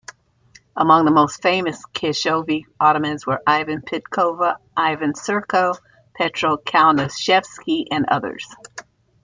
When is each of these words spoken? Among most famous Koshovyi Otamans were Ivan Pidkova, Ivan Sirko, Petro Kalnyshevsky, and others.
Among 0.75 1.13
most 1.13 1.43
famous 1.43 1.85
Koshovyi 1.93 2.65
Otamans 2.81 3.27
were 3.27 3.39
Ivan 3.45 3.81
Pidkova, 3.83 4.55
Ivan 4.75 5.13
Sirko, 5.13 5.75
Petro 6.15 6.57
Kalnyshevsky, 6.57 7.85
and 7.91 8.07
others. 8.07 8.47